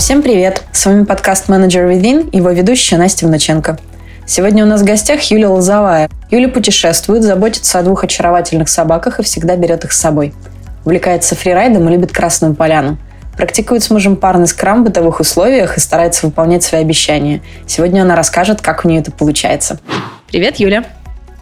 [0.00, 0.62] Всем привет!
[0.72, 3.78] С вами подкаст «Менеджер Within» и его ведущая Настя Внученко.
[4.24, 6.08] Сегодня у нас в гостях Юлия Лозовая.
[6.30, 10.32] Юля путешествует, заботится о двух очаровательных собаках и всегда берет их с собой.
[10.86, 12.96] Увлекается фрирайдом и любит Красную Поляну.
[13.36, 17.42] Практикует с мужем парный скрам в бытовых условиях и старается выполнять свои обещания.
[17.66, 19.80] Сегодня она расскажет, как у нее это получается.
[20.28, 20.84] Привет, Юля!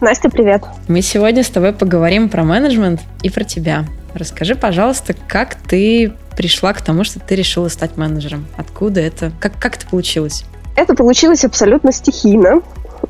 [0.01, 0.63] Настя, привет!
[0.89, 3.85] Мы сегодня с тобой поговорим про менеджмент и про тебя.
[4.13, 8.45] Расскажи, пожалуйста, как ты пришла к тому, что ты решила стать менеджером?
[8.55, 9.33] Откуда это?
[9.41, 10.45] Как, как это получилось?
[10.77, 12.61] Это получилось абсолютно стихийно.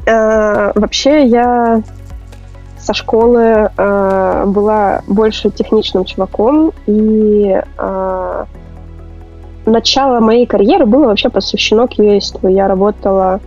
[0.08, 1.84] Э, вообще я
[2.80, 8.46] со школы э, была больше техничным чуваком, и э,
[9.68, 12.20] начало моей карьеры было вообще посвящено QA.
[12.52, 13.42] Я работала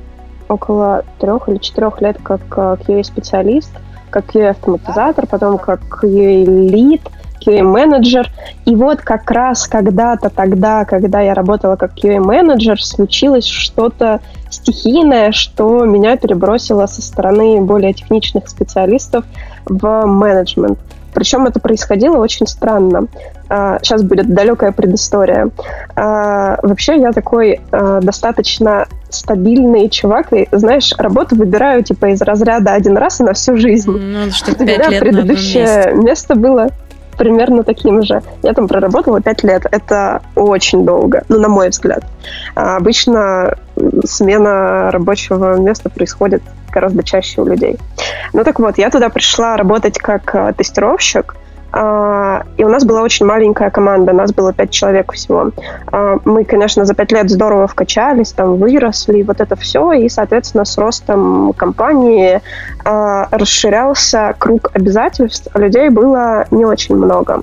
[0.48, 3.72] около трех или четырех лет как QA-специалист,
[4.10, 7.02] как QA-автоматизатор, потом как QA-лид—
[7.44, 8.30] QA-менеджер.
[8.64, 15.84] И вот как раз когда-то тогда, когда я работала как QA-менеджер, случилось что-то стихийное, что
[15.84, 19.24] меня перебросило со стороны более техничных специалистов
[19.66, 20.78] в менеджмент.
[21.14, 23.06] Причем это происходило очень странно.
[23.44, 25.50] Сейчас а, будет далекая предыстория.
[25.94, 32.72] А, вообще я такой а, достаточно стабильный чувак, и, знаешь, работу выбираю типа из разряда
[32.72, 33.90] один раз и на всю жизнь.
[33.90, 36.68] Ну, что пять лет предыдущее место было
[37.16, 38.22] примерно таким же.
[38.42, 39.66] Я там проработала 5 лет.
[39.70, 42.04] Это очень долго, ну, на мой взгляд.
[42.54, 43.56] А обычно
[44.04, 47.78] смена рабочего места происходит гораздо чаще у людей.
[48.32, 51.36] Ну так вот, я туда пришла работать как э, тестировщик,
[51.74, 55.50] и у нас была очень маленькая команда, нас было пять человек всего.
[55.86, 60.64] А, мы, конечно, за пять лет здорово вкачались, там выросли, вот это все, и, соответственно,
[60.64, 62.42] с ростом компании
[62.84, 67.42] а, расширялся круг обязательств, а людей было не очень много.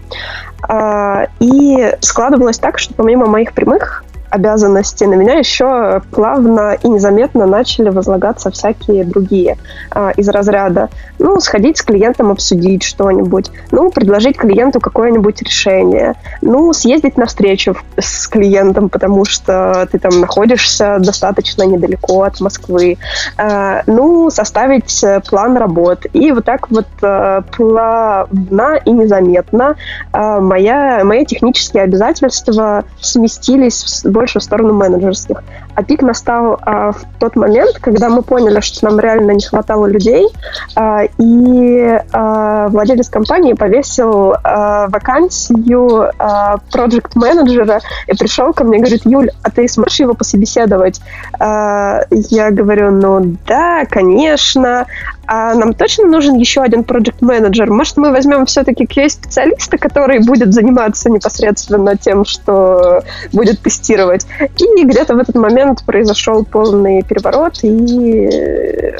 [1.39, 7.89] И складывалось так, что помимо моих прямых обязанности, на меня еще плавно и незаметно начали
[7.89, 9.58] возлагаться всякие другие
[9.92, 10.89] а, из разряда.
[11.17, 13.52] Ну, сходить с клиентом, обсудить что-нибудь.
[13.71, 16.15] Ну, предложить клиенту какое-нибудь решение.
[16.42, 22.98] Ну, съездить на встречу с клиентом, потому что ты там находишься достаточно недалеко от Москвы.
[23.37, 26.05] А, ну, составить э, план работ.
[26.14, 29.76] И вот так вот а, плавно и незаметно
[30.11, 35.43] а, моя, мои технические обязательства сместились в больше в сторону менеджерских.
[35.79, 39.85] А пик настал а, в тот момент, когда мы поняли, что нам реально не хватало
[39.85, 40.27] людей,
[40.75, 49.03] а, и а, владелец компании повесил а, вакансию а, проект-менеджера и пришел ко мне говорит,
[49.05, 50.99] Юль, а ты сможешь его пособеседовать?
[51.39, 54.85] А, я говорю, ну да, конечно
[55.31, 60.53] а нам точно нужен еще один проект менеджер Может, мы возьмем все-таки QA-специалиста, который будет
[60.55, 64.25] заниматься непосредственно тем, что будет тестировать.
[64.57, 68.99] И где-то в этот момент произошел полный переворот, и,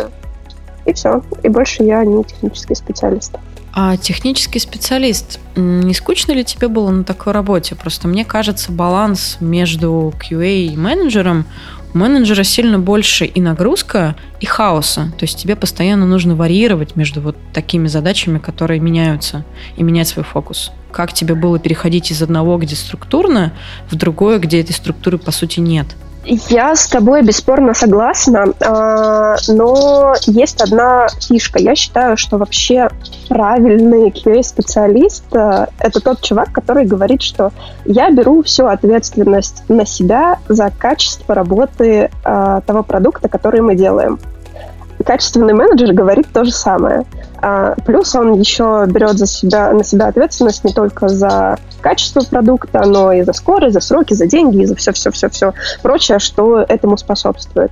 [0.86, 1.22] и все.
[1.44, 3.36] И больше я не технический специалист.
[3.72, 7.76] А технический специалист, не скучно ли тебе было на такой работе?
[7.76, 11.46] Просто мне кажется, баланс между QA и менеджером
[11.94, 15.12] у менеджера сильно больше и нагрузка, и хаоса.
[15.18, 19.44] То есть тебе постоянно нужно варьировать между вот такими задачами, которые меняются,
[19.76, 20.72] и менять свой фокус.
[20.92, 23.54] Как тебе было переходить из одного, где структурно,
[23.90, 25.88] в другое, где этой структуры по сути нет?
[26.26, 31.60] Я с тобой бесспорно согласна, а, но есть одна фишка.
[31.60, 32.90] Я считаю, что вообще
[33.30, 37.52] правильный QA-специалист а,— это тот чувак, который говорит, что
[37.86, 44.20] я беру всю ответственность на себя за качество работы а, того продукта, который мы делаем
[45.04, 47.06] качественный менеджер говорит то же самое.
[47.42, 52.84] А, плюс он еще берет за себя, на себя ответственность не только за качество продукта,
[52.86, 57.72] но и за скорость, за сроки, за деньги и за все-все-все-все прочее, что этому способствует.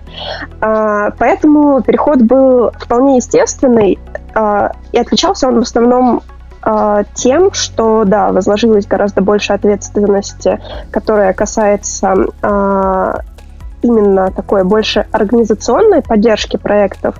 [0.62, 4.00] А, поэтому переход был вполне естественный,
[4.34, 6.22] а, и отличался он в основном
[6.62, 10.60] а, тем, что, да, возложилась гораздо больше ответственности,
[10.92, 13.22] которая касается а,
[13.81, 17.15] именно такой больше организационной поддержки проектов,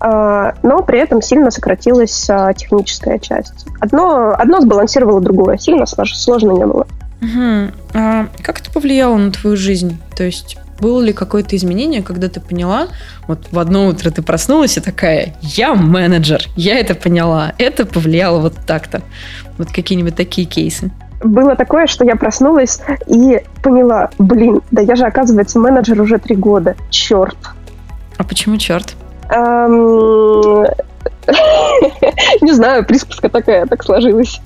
[0.00, 3.66] а, но при этом сильно сократилась а, техническая часть.
[3.80, 6.86] Одно, одно сбалансировало другое, сильно сложно не было.
[7.22, 7.72] Угу.
[7.94, 9.98] А как это повлияло на твою жизнь?
[10.16, 12.88] То есть было ли какое-то изменение, когда ты поняла,
[13.26, 18.40] вот в одно утро ты проснулась и такая, я менеджер, я это поняла, это повлияло
[18.40, 19.02] вот так-то.
[19.56, 20.90] Вот какие-нибудь такие кейсы
[21.22, 26.36] было такое, что я проснулась и поняла, блин, да я же, оказывается, менеджер уже три
[26.36, 26.76] года.
[26.90, 27.36] Черт.
[28.16, 28.96] А почему черт?
[32.40, 34.40] Не знаю, присказка такая, так сложилась.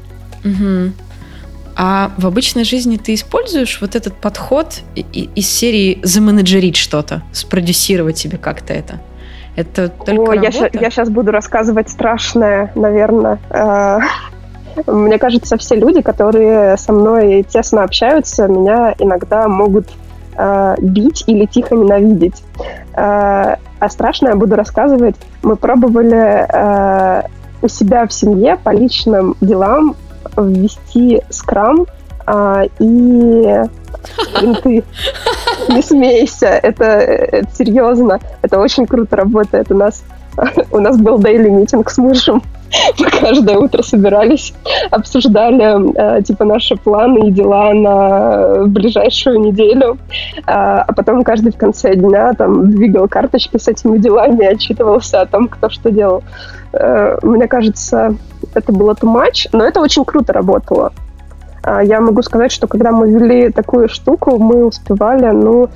[1.77, 8.39] А в обычной жизни ты используешь вот этот подход из серии заменеджерить что-то, спродюсировать себе
[8.39, 9.01] как-то это?
[9.57, 13.39] Это только О, я, я сейчас буду рассказывать страшное, наверное.
[14.87, 19.89] Мне кажется, все люди, которые со мной тесно общаются, меня иногда могут
[20.37, 22.43] э, бить или тихо ненавидеть.
[22.95, 25.17] Э, а страшное буду рассказывать.
[25.43, 27.23] Мы пробовали э,
[27.63, 29.97] у себя в семье по личным делам
[30.37, 31.87] ввести скрам
[32.27, 33.63] э, и
[34.63, 34.85] ты
[35.69, 39.71] не смейся, это, это серьезно, это очень круто работает.
[39.71, 40.03] У нас
[40.73, 42.43] у нас был daily митинг с мужем.
[42.99, 44.55] Мы каждое утро собирались,
[44.91, 49.99] обсуждали э, типа наши планы и дела на ближайшую неделю,
[50.47, 55.27] а, а потом каждый в конце дня там двигал карточки с этими делами отчитывался о
[55.27, 56.23] том, кто что делал.
[56.73, 58.15] Э, мне кажется,
[58.55, 60.93] это было too much, но это очень круто работало.
[61.63, 65.69] А, я могу сказать, что когда мы вели такую штуку, мы успевали, ну,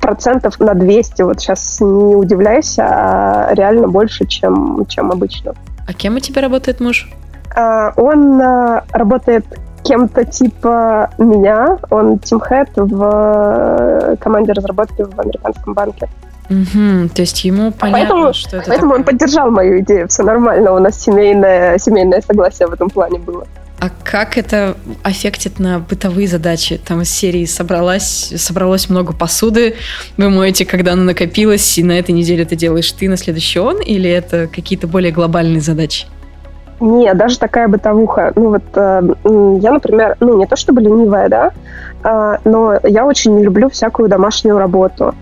[0.00, 5.54] процентов на 200, вот сейчас не удивляйся, а реально больше, чем, чем обычно.
[5.90, 7.10] А кем у тебя работает муж?
[7.56, 9.44] А, он а, работает
[9.82, 16.08] кем-то типа меня, он тимхед в э, команде разработки в американском банке.
[16.48, 18.98] Угу, то есть ему понятно, поэтому, что это Поэтому такое.
[18.98, 23.46] он поддержал мою идею, все нормально, у нас семейное, семейное согласие в этом плане было.
[23.80, 26.78] А как это аффектит на бытовые задачи?
[26.86, 29.74] Там из серии собралась, собралось много посуды,
[30.18, 33.80] вы моете, когда она накопилась, и на этой неделе это делаешь ты, на следующий он,
[33.80, 36.06] или это какие-то более глобальные задачи?
[36.80, 38.32] Не, даже такая бытовуха.
[38.36, 39.02] Ну вот э,
[39.62, 41.50] я, например, ну не то чтобы ленивая, да,
[42.04, 45.14] э, но я очень не люблю всякую домашнюю работу.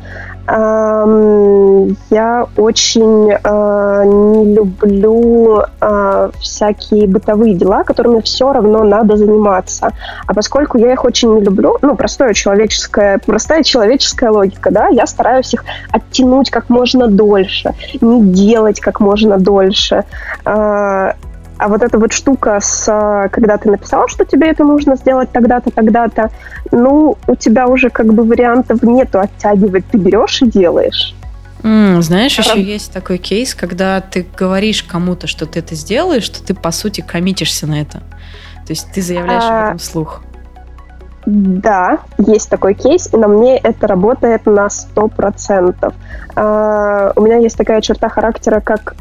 [0.50, 9.90] Я очень э, не люблю э, всякие бытовые дела, которыми все равно надо заниматься.
[10.26, 15.06] А поскольку я их очень не люблю, ну, простое человеческое, простая человеческая логика, да, я
[15.06, 20.04] стараюсь их оттянуть как можно дольше, не делать как можно дольше.
[20.46, 21.12] Э,
[21.58, 22.84] а вот эта вот штука с,
[23.32, 26.30] когда ты написал, что тебе это нужно сделать тогда-то, тогда-то,
[26.70, 29.84] ну, у тебя уже как бы вариантов нету оттягивать.
[29.90, 31.14] Ты берешь и делаешь.
[31.62, 36.42] Mm, знаешь, еще есть такой кейс, когда ты говоришь кому-то, что ты это сделаешь, что
[36.44, 37.98] ты, по сути, коммитишься на это.
[37.98, 39.58] То есть ты заявляешь а...
[39.58, 40.22] об этом вслух.
[41.26, 45.92] Да, есть такой кейс, и на мне это работает на 100%.
[46.36, 48.94] А, у меня есть такая черта характера, как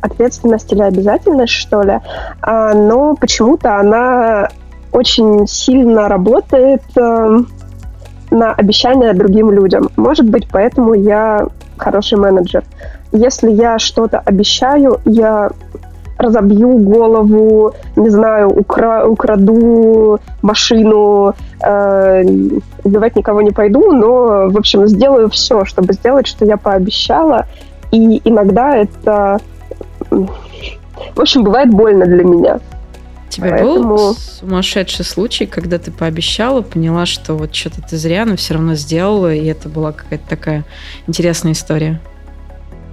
[0.00, 2.00] ответственность или обязательность, что ли,
[2.42, 4.48] а, но почему-то она
[4.92, 7.38] очень сильно работает э,
[8.30, 9.90] на обещания другим людям.
[9.96, 11.46] Может быть, поэтому я
[11.76, 12.64] хороший менеджер.
[13.12, 15.50] Если я что-то обещаю, я
[16.18, 22.24] разобью голову, не знаю, укра украду машину, э,
[22.82, 27.46] убивать никого не пойду, но, в общем, сделаю все, чтобы сделать, что я пообещала.
[27.92, 29.38] И иногда это
[30.10, 32.60] в общем, бывает больно для меня.
[33.28, 33.96] Тебе Поэтому...
[33.96, 38.74] был сумасшедший случай, когда ты пообещала, поняла, что вот что-то ты зря, но все равно
[38.74, 40.64] сделала, и это была какая-то такая
[41.06, 42.00] интересная история?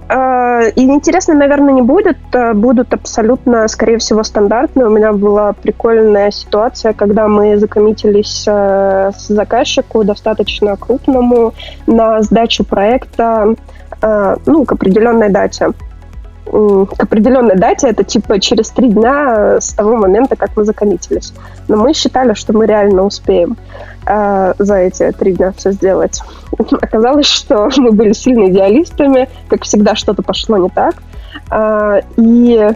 [0.08, 2.18] А, и интересно, наверное, не будет.
[2.32, 4.86] А, будут абсолютно, скорее всего, стандартные.
[4.86, 11.54] У меня была прикольная ситуация, когда мы закоммитились а, с заказчику достаточно крупному
[11.86, 13.54] на сдачу проекта
[14.46, 15.72] ну, к определенной дате
[16.46, 21.32] к определенной дате, это типа через три дня с того момента, как мы закоммитились.
[21.68, 23.56] Но мы считали, что мы реально успеем
[24.06, 26.22] э, за эти три дня все сделать.
[26.80, 30.94] Оказалось, что мы были сильно идеалистами, как всегда что-то пошло не так.
[31.50, 32.70] Э, и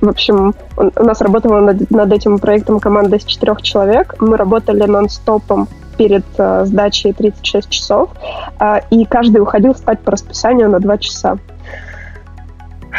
[0.00, 4.14] в общем, у нас работала над, над этим проектом команда из четырех человек.
[4.20, 8.10] Мы работали нон-стопом перед э, сдачей 36 часов,
[8.60, 11.38] э, и каждый уходил спать по расписанию на 2 часа.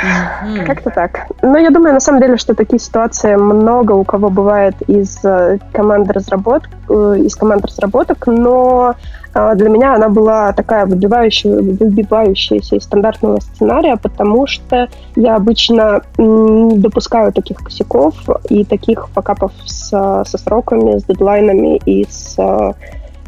[0.04, 0.66] Mm-hmm.
[0.66, 1.28] Как-то так.
[1.42, 5.58] Но я думаю, на самом деле, что такие ситуации много у кого бывает из э,
[5.72, 8.96] команды разработок, э, из команд разработок, но
[9.34, 16.02] э, для меня она была такая выбивающая, выбивающаяся из стандартного сценария, потому что я обычно
[16.18, 18.16] не допускаю таких косяков
[18.50, 22.38] и таких факапов с, со сроками, с дедлайнами и с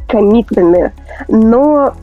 [0.07, 0.91] коммитами.
[1.27, 1.93] Но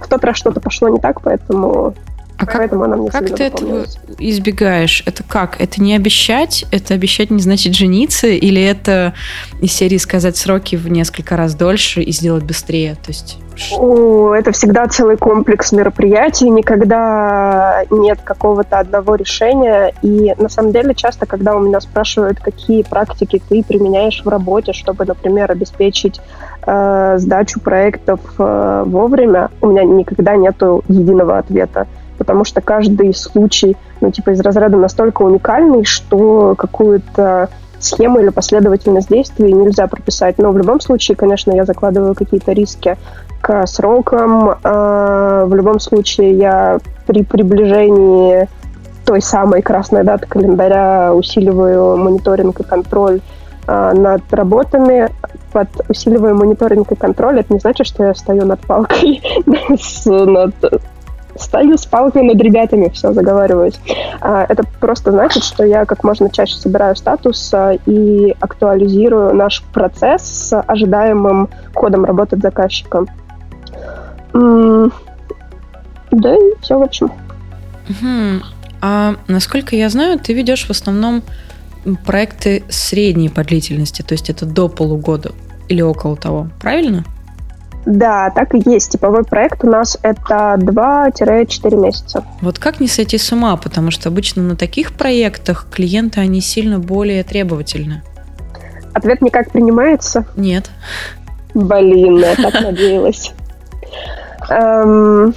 [0.00, 1.94] в тот раз что-то пошло не так, поэтому
[2.38, 3.84] А как, она мне как ты этого
[4.18, 5.02] избегаешь?
[5.06, 5.60] Это как?
[5.60, 6.64] Это не обещать?
[6.72, 8.26] Это обещать не значит жениться?
[8.26, 9.14] Или это
[9.60, 12.94] из серии сказать сроки в несколько раз дольше и сделать быстрее?
[12.94, 13.38] То есть...
[13.78, 19.92] О, это всегда целый комплекс мероприятий, никогда нет какого-то одного решения.
[20.02, 24.72] И на самом деле часто, когда у меня спрашивают, какие практики ты применяешь в работе,
[24.72, 26.20] чтобы, например, обеспечить
[26.66, 31.86] э, сдачу проектов э, вовремя, у меня никогда нету единого ответа
[32.22, 37.48] потому что каждый случай, ну, типа, из разряда настолько уникальный, что какую-то
[37.82, 40.38] схему или последовательность действий нельзя прописать.
[40.38, 42.96] Но в любом случае, конечно, я закладываю какие-то риски
[43.40, 44.56] к срокам.
[44.62, 48.48] А, в любом случае, я при приближении
[49.04, 53.20] той самой красной даты календаря усиливаю мониторинг и контроль
[53.66, 55.10] а, над работами.
[55.52, 59.20] Под усиливаю мониторинг и контроль, это не значит, что я стою над палкой
[60.06, 60.54] над
[61.36, 63.78] стою с палкой над ребятами, все, заговариваюсь.
[64.20, 69.62] А, это просто значит, что я как можно чаще собираю статус а, и актуализирую наш
[69.72, 73.04] процесс с ожидаемым ходом работы заказчика.
[74.32, 77.10] Да и все, в общем.
[78.80, 81.22] А насколько я знаю, ты ведешь в основном
[82.04, 85.32] проекты средней по длительности, то есть это до полугода
[85.68, 87.04] или около того, правильно?
[87.84, 88.92] Да, так и есть.
[88.92, 92.24] Типовой проект у нас это 2-4 месяца.
[92.40, 96.78] Вот как не сойти с ума, потому что обычно на таких проектах клиенты, они сильно
[96.78, 98.02] более требовательны.
[98.94, 100.26] Ответ никак принимается?
[100.36, 100.70] Нет.
[101.54, 103.32] Блин, я так надеялась.
[104.48, 105.34] Эм,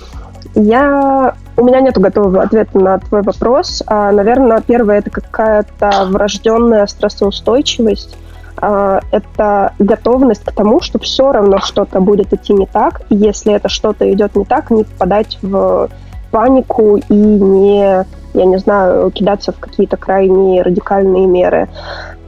[0.54, 1.36] я...
[1.58, 3.82] У меня нет готового ответа на твой вопрос.
[3.88, 8.18] А, наверное, первое это какая-то врожденная стрессоустойчивость
[8.58, 13.70] это готовность к тому, что все равно что-то будет идти не так, и если это
[13.70, 15.90] что-то идет не так, не попадать в
[16.32, 21.70] панику и не, я не знаю, кидаться в какие-то крайние радикальные меры.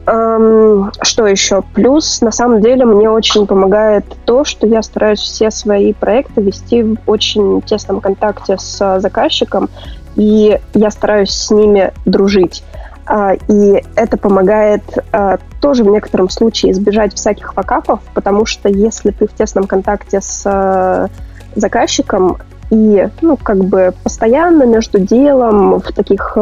[0.06, 1.64] Что еще?
[1.74, 6.84] Плюс, на самом деле, мне очень помогает то, что я стараюсь все свои проекты вести
[6.84, 9.70] в очень тесном контакте с заказчиком,
[10.16, 12.64] и я стараюсь с ними дружить.
[13.08, 14.84] А, и это помогает
[15.14, 20.20] а, тоже в некотором случае избежать всяких факапов, потому что если ты в тесном контакте
[20.20, 21.08] с а,
[21.56, 22.38] заказчиком
[22.70, 26.38] и, ну, как бы постоянно между делом в таких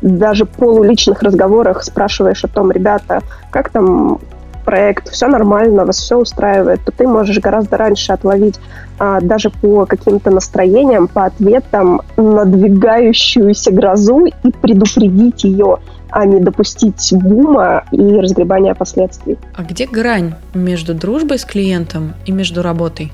[0.00, 4.18] даже полуличных разговорах спрашиваешь о том, ребята, как там
[4.66, 8.60] проект, все нормально, вас все устраивает, то ты можешь гораздо раньше отловить
[8.98, 15.78] а, даже по каким-то настроениям, по ответам надвигающуюся грозу и предупредить ее,
[16.10, 19.38] а не допустить бума и разгребания последствий.
[19.56, 23.12] А где грань между дружбой с клиентом и между работой?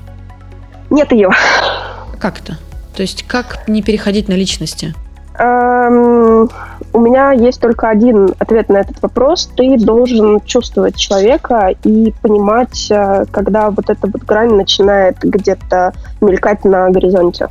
[0.89, 1.29] Нет ее.
[2.19, 2.57] Как это?
[2.95, 4.93] То есть как не переходить на личности?
[5.39, 6.49] Эм,
[6.93, 9.49] у меня есть только один ответ на этот вопрос.
[9.57, 16.63] Ты должен чувствовать человека и понимать, э, когда вот эта вот грань начинает где-то мелькать
[16.65, 17.47] на горизонте.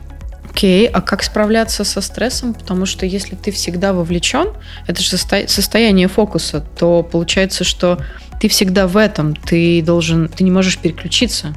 [0.48, 0.90] Окей, okay.
[0.92, 2.54] а как справляться со стрессом?
[2.54, 4.48] Потому что если ты всегда вовлечен,
[4.86, 5.48] это же состо...
[5.48, 7.98] состояние фокуса, то получается, что
[8.40, 11.54] ты всегда в этом, ты должен, ты не можешь переключиться.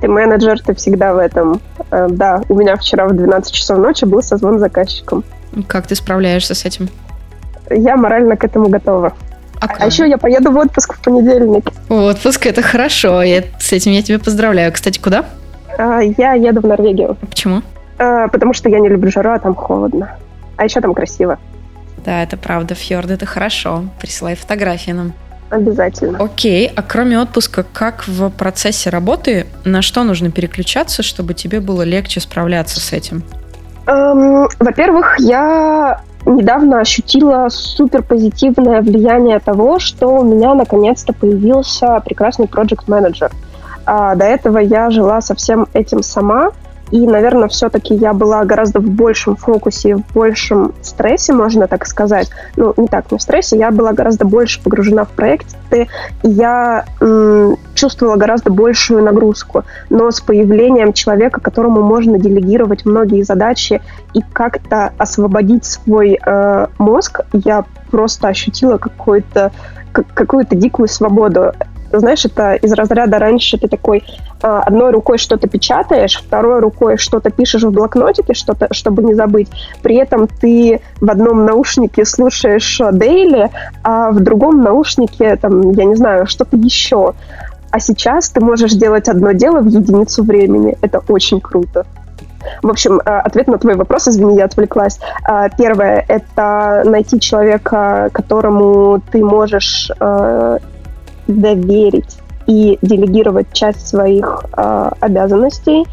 [0.00, 1.60] Ты менеджер, ты всегда в этом.
[1.90, 5.24] Э, да, у меня вчера в 12 часов ночи был созвон с заказчиком.
[5.66, 6.88] Как ты справляешься с этим?
[7.70, 9.12] Я морально к этому готова.
[9.60, 11.70] А, а еще я поеду в отпуск в понедельник.
[11.88, 13.22] Отпуск это хорошо.
[13.22, 14.72] Я, с этим я тебя поздравляю.
[14.72, 15.24] Кстати, куда?
[15.76, 17.16] А, я еду в Норвегию.
[17.28, 17.62] Почему?
[17.98, 20.16] А, потому что я не люблю жару, а там холодно.
[20.56, 21.38] А еще там красиво.
[22.04, 22.74] Да, это правда.
[22.74, 23.84] Фьорд это хорошо.
[24.00, 25.12] Присылай фотографии нам.
[25.50, 26.18] Обязательно.
[26.22, 31.82] Окей, а кроме отпуска, как в процессе работы, на что нужно переключаться, чтобы тебе было
[31.82, 33.22] легче справляться с этим?
[33.86, 42.46] Эм, во-первых, я недавно ощутила супер позитивное влияние того, что у меня наконец-то появился прекрасный
[42.46, 43.30] проект менеджер.
[43.86, 46.50] А до этого я жила со всем этим сама,
[46.90, 52.30] и, наверное, все-таки я была гораздо в большем фокусе, в большем стрессе, можно так сказать.
[52.56, 55.88] Ну, не так, не в стрессе, я была гораздо больше погружена в проекты,
[56.22, 59.64] и я м- чувствовала гораздо большую нагрузку.
[59.90, 63.80] Но с появлением человека, которому можно делегировать многие задачи
[64.14, 69.52] и как-то освободить свой э, мозг, я просто ощутила какой-то
[69.92, 71.52] какую-то дикую свободу
[71.92, 74.04] знаешь, это из разряда раньше ты такой
[74.42, 79.48] а, одной рукой что-то печатаешь, второй рукой что-то пишешь в блокнотике, что-то, чтобы не забыть.
[79.82, 83.50] При этом ты в одном наушнике слушаешь дейли,
[83.82, 87.14] а в другом наушнике, там, я не знаю, что-то еще.
[87.70, 90.76] А сейчас ты можешь делать одно дело в единицу времени.
[90.80, 91.86] Это очень круто.
[92.62, 95.00] В общем, э, ответ на твой вопрос, извини, я отвлеклась.
[95.58, 99.90] Первое— это найти человека, которому ты можешь
[101.28, 105.84] доверить и делегировать часть своих э, обязанностей.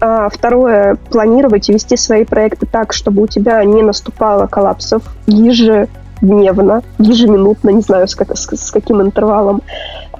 [0.00, 6.82] А, второе, планировать и вести свои проекты так, чтобы у тебя не наступало коллапсов ежедневно,
[6.98, 9.62] ежеминутно, не знаю, с, как, с, с каким интервалом.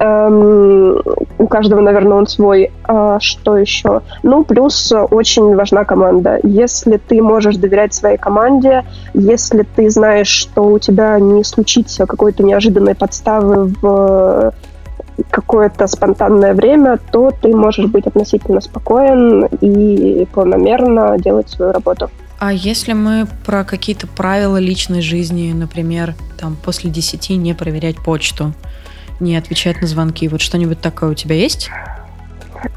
[0.02, 1.00] Эм,
[1.38, 2.73] у каждого, наверное, он свой.
[2.85, 4.02] А, что еще?
[4.25, 6.40] Ну, плюс очень важна команда.
[6.42, 12.42] Если ты можешь доверять своей команде, если ты знаешь, что у тебя не случится какой-то
[12.42, 14.52] неожиданной подставы в
[15.30, 22.11] какое-то спонтанное время, то ты можешь быть относительно спокоен и планомерно делать свою работу.
[22.40, 28.52] А если мы про какие-то правила личной жизни, например, там после 10 не проверять почту,
[29.23, 31.71] не отвечать на звонки, вот что-нибудь такое у тебя есть?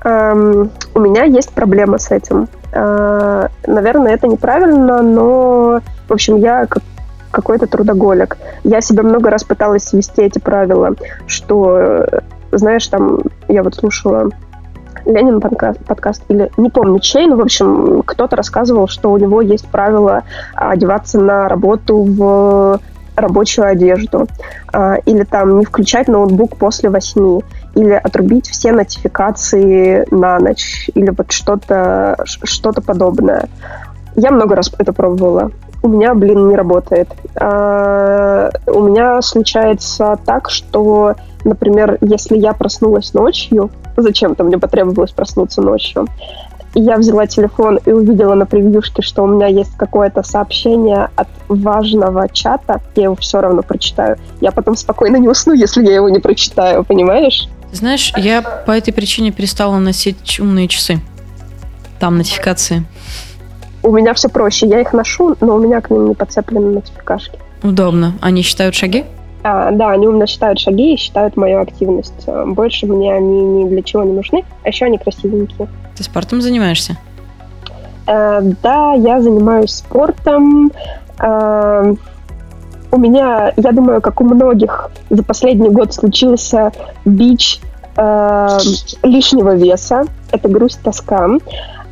[0.04, 2.48] Эм, у меня есть проблема с этим.
[2.72, 6.84] Э, наверное, это неправильно, но, в общем, я как
[7.32, 8.38] какой-то трудоголик.
[8.64, 10.96] Я себя много раз пыталась ввести эти правила,
[11.28, 12.06] что,
[12.52, 14.30] знаешь, там, я вот слушала
[15.06, 19.42] Ленин подкаст, подкаст или не помню чей, но, в общем, кто-то рассказывал, что у него
[19.42, 20.24] есть правило
[20.56, 22.80] одеваться на работу в
[23.16, 24.28] рабочую одежду,
[24.74, 27.44] а, или там не включать ноутбук после восьми,
[27.76, 33.50] или отрубить все нотификации на ночь, или вот что-то что подобное.
[34.16, 35.52] Я много раз это пробовала
[35.86, 37.08] у меня, блин, не работает.
[37.36, 45.62] А, у меня случается так, что, например, если я проснулась ночью, зачем-то мне потребовалось проснуться
[45.62, 46.08] ночью,
[46.80, 52.28] я взяла телефон и увидела на превьюшке, что у меня есть какое-то сообщение от важного
[52.30, 54.18] чата, я его все равно прочитаю.
[54.42, 57.48] Я потом спокойно не усну, если я его не прочитаю, понимаешь?
[57.72, 61.00] Знаешь, я по этой причине перестала носить умные часы.
[62.00, 62.86] Там нотификации
[63.86, 64.68] у меня все проще.
[64.68, 67.38] Я их ношу, но у меня к ним не подцеплены нотификашки.
[67.62, 68.18] Удобно.
[68.20, 69.06] Они считают шаги?
[69.48, 72.24] А, да, они у меня считают шаги и считают мою активность.
[72.26, 75.68] А, больше мне они ни для чего не нужны, а еще они красивенькие.
[75.96, 76.98] Ты спортом занимаешься?
[78.08, 80.72] Э, да, я занимаюсь спортом.
[81.20, 81.94] Э,
[82.92, 86.72] у меня, я думаю, как у многих, за последний год случился
[87.06, 87.60] бич
[87.98, 88.58] э,
[89.04, 90.06] лишнего веса.
[90.32, 91.30] Это грусть, тоска.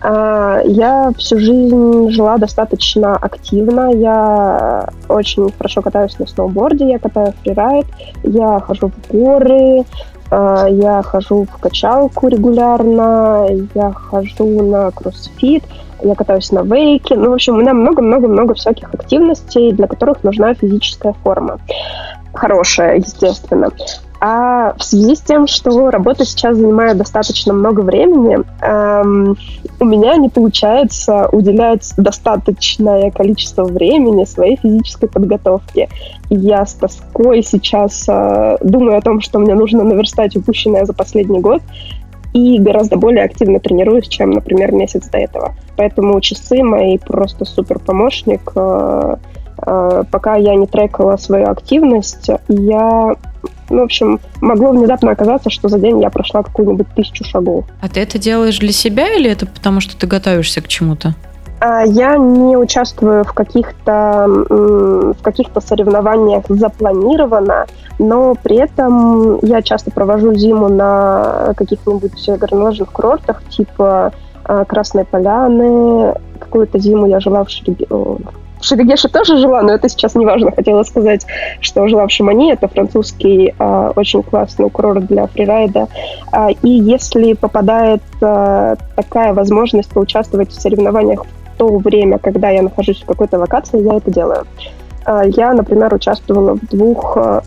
[0.04, 3.92] А, я всю жизнь жила достаточно активно.
[3.94, 7.86] Я очень хорошо катаюсь на сноуборде, я катаю фрирайд,
[8.24, 9.86] я хожу в горы,
[10.30, 15.64] а, я хожу в качалку регулярно, я хожу на кроссфит,
[16.02, 17.16] я катаюсь на вейке.
[17.16, 21.60] Ну, в общем, у меня много-много-много всяких активностей, для которых нужна физическая форма.
[22.34, 23.72] Хорошая, естественно.
[24.26, 29.36] А в связи с тем, что работа сейчас занимает достаточно много времени, эм,
[29.82, 35.90] у меня не получается уделять достаточное количество времени своей физической подготовке.
[36.30, 41.42] Я с тоской сейчас э, думаю о том, что мне нужно наверстать упущенное за последний
[41.42, 41.62] год,
[42.34, 45.54] и гораздо более активно тренируюсь, чем, например, месяц до этого.
[45.76, 48.54] Поэтому часы мои просто супер помощник.
[48.56, 49.18] Э,
[49.68, 53.18] э, пока я не трекала свою активность, я
[53.74, 57.66] ну, в общем, могло внезапно оказаться, что за день я прошла какую-нибудь тысячу шагов.
[57.82, 61.16] А ты это делаешь для себя или это потому, что ты готовишься к чему-то?
[61.60, 67.66] А, я не участвую в каких-то в каких-то соревнованиях запланированно,
[68.00, 74.12] но при этом я часто провожу зиму на каких-нибудь горнолыжных курортах, типа
[74.44, 76.14] а, Красной Поляны.
[76.40, 77.88] Какую-то зиму я жила в Шереге...
[77.90, 78.20] В
[78.64, 80.52] Шерегеше тоже жила, но это сейчас не важно.
[80.52, 81.26] Хотела сказать,
[81.60, 82.54] что жила в Шимани.
[82.54, 85.88] Это французский э, очень классный курорт для фрирайда.
[86.32, 92.62] Э, и если попадает э, такая возможность поучаствовать в соревнованиях в то время, когда я
[92.62, 94.46] нахожусь в какой-то локации, я это делаю.
[95.06, 97.42] Э, я, например, участвовала в двух э,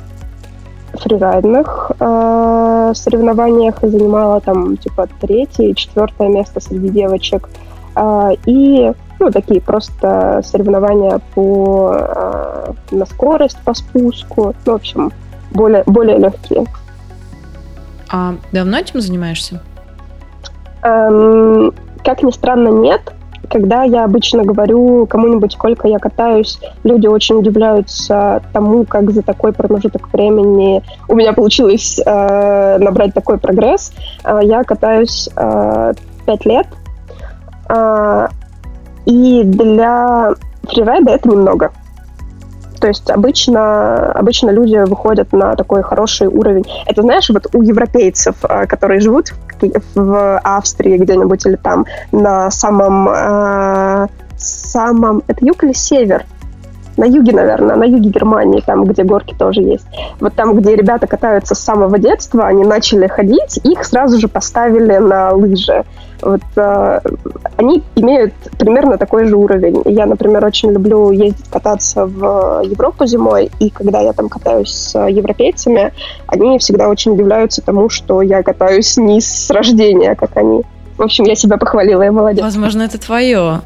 [0.93, 7.49] фрирайдных э, соревнованиях и занимала там типа третье и четвертое место среди девочек.
[7.95, 14.55] Э, и ну, такие просто соревнования по, э, на скорость, по спуску.
[14.65, 15.13] Ну, в общем,
[15.53, 16.67] более, более легкие.
[18.11, 19.61] А давно этим занимаешься?
[20.83, 21.73] Эм,
[22.05, 23.13] как ни странно, нет.
[23.51, 29.53] Когда я обычно говорю кому-нибудь, сколько я катаюсь, люди очень удивляются тому, как за такой
[29.53, 33.93] промежуток времени у меня получилось э, набрать такой прогресс.
[34.25, 35.93] Э, я катаюсь э,
[36.27, 36.67] 5 лет.
[37.69, 38.29] Э,
[39.07, 40.35] и для
[40.69, 41.73] фрирайда это немного.
[42.81, 46.65] То есть обычно, обычно люди выходят на такой хороший уровень.
[46.87, 49.33] Это, знаешь, вот у европейцев, а, которые живут
[49.95, 56.27] в Австрии где-нибудь или там на самом, э, самом, это юг или север?
[56.97, 59.87] на юге, наверное, на юге Германии, там, где горки тоже есть.
[60.19, 64.97] Вот там, где ребята катаются с самого детства, они начали ходить, их сразу же поставили
[64.97, 65.85] на лыжи.
[66.23, 67.01] Вот э,
[67.57, 69.83] они имеют примерно такой же уровень.
[69.85, 74.99] Я, например, очень люблю ездить кататься в Европу зимой, и когда я там катаюсь с
[75.09, 75.93] европейцами,
[76.27, 80.63] они всегда очень удивляются тому, что я катаюсь не с рождения, как они.
[80.97, 82.43] В общем, я себя похвалила, я молодец.
[82.43, 83.61] Возможно, это твое.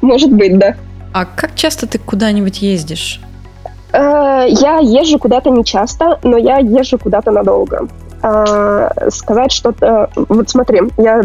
[0.00, 0.74] Может быть, да.
[1.12, 3.20] А как часто ты куда-нибудь ездишь?
[3.92, 7.88] Э, я езжу куда-то не часто, но я езжу куда-то надолго.
[8.22, 10.10] Э, сказать что-то...
[10.16, 11.22] Вот смотри, я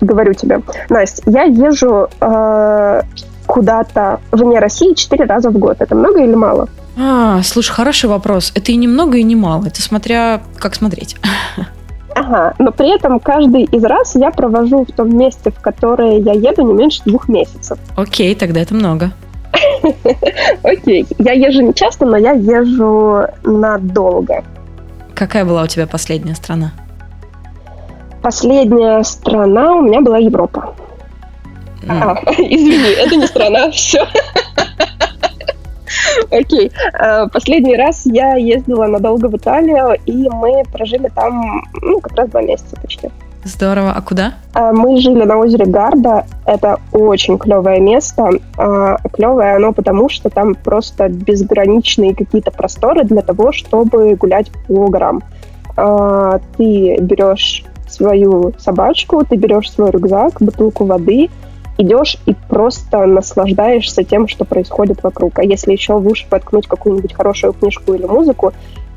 [0.00, 3.02] говорю тебе, Настя, я езжу э,
[3.46, 5.76] куда-то вне России четыре раза в год.
[5.80, 6.68] Это много или мало?
[6.96, 8.52] А, слушай, хороший вопрос.
[8.54, 9.66] Это и не много, и не мало.
[9.66, 11.16] Это смотря как смотреть.
[12.14, 16.32] Ага, но при этом каждый из раз я провожу в том месте, в которое я
[16.32, 17.78] еду, не меньше двух месяцев.
[17.96, 19.12] Окей, тогда это много.
[20.62, 21.06] Окей.
[21.18, 24.44] Я езжу не часто, но я езжу надолго.
[25.14, 26.72] Какая была у тебя последняя страна?
[28.28, 30.74] Последняя страна у меня была Европа.
[31.88, 34.06] А, извини, это не страна, все.
[36.30, 36.70] Окей.
[36.92, 42.28] А, последний раз я ездила надолго в Италию, и мы прожили там, ну, как раз
[42.28, 43.08] два месяца почти.
[43.44, 43.94] Здорово.
[43.96, 44.34] А куда?
[44.52, 46.26] А, мы жили на озере Гарда.
[46.44, 48.28] Это очень клевое место.
[48.58, 54.86] А, клевое оно потому, что там просто безграничные какие-то просторы для того, чтобы гулять по
[54.88, 55.22] горам.
[55.78, 57.64] А, ты берешь
[57.98, 61.28] свою собачку, ты берешь свой рюкзак, бутылку воды,
[61.76, 65.38] идешь и просто наслаждаешься тем, что происходит вокруг.
[65.38, 68.52] А если еще в уши воткнуть какую-нибудь хорошую книжку или музыку,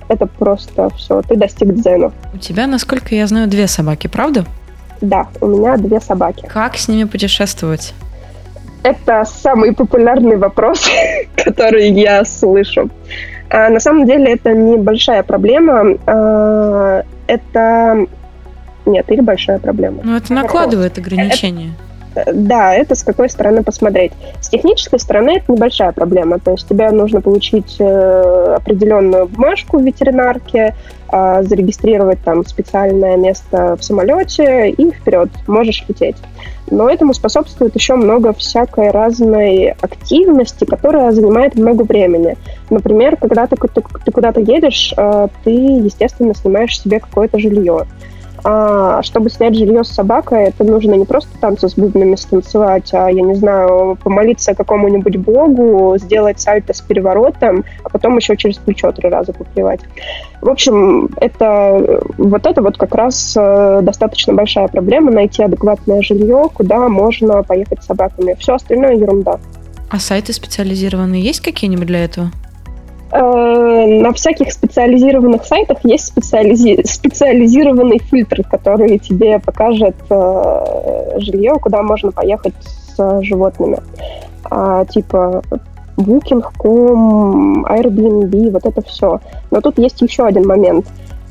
[0.07, 2.11] это просто все, ты достиг дзена.
[2.33, 4.45] У тебя, насколько я знаю, две собаки, правда?
[4.99, 6.45] Да, у меня две собаки.
[6.47, 7.93] Как с ними путешествовать?
[8.83, 10.89] Это самый популярный вопрос,
[11.35, 12.89] который я слышу.
[13.49, 15.97] А, на самом деле это небольшая проблема.
[16.05, 18.07] А, это...
[18.85, 20.01] Нет, или большая проблема.
[20.03, 21.67] Ну, это накладывает ограничения.
[21.67, 21.91] Это
[22.33, 24.11] да, это с какой стороны посмотреть.
[24.41, 26.39] С технической стороны это небольшая проблема.
[26.39, 30.75] То есть тебе нужно получить э, определенную бумажку в ветеринарке,
[31.11, 36.17] э, зарегистрировать там специальное место в самолете и вперед, можешь лететь.
[36.69, 42.37] Но этому способствует еще много всякой разной активности, которая занимает много времени.
[42.69, 47.85] Например, когда ты, ты, ты куда-то едешь, э, ты, естественно, снимаешь себе какое-то жилье.
[48.43, 53.09] А чтобы снять жилье с собакой, это нужно не просто танцы с бубнами станцевать, а,
[53.09, 58.91] я не знаю, помолиться какому-нибудь богу, сделать сальто с переворотом, а потом еще через плечо
[58.91, 59.81] три раза поплевать.
[60.41, 66.49] В общем, это вот это вот как раз э, достаточно большая проблема найти адекватное жилье,
[66.51, 68.35] куда можно поехать с собаками.
[68.39, 69.39] Все остальное ерунда.
[69.89, 72.31] А сайты специализированные есть какие-нибудь для этого?
[73.11, 76.81] Э, на всяких специализированных сайтах есть специализи...
[76.85, 82.53] специализированный фильтр, который тебе покажет э, жилье, куда можно поехать
[82.95, 83.79] с животными.
[84.49, 85.43] А, типа
[85.97, 89.19] Booking.com, Airbnb, вот это все.
[89.51, 90.85] Но тут есть еще один момент.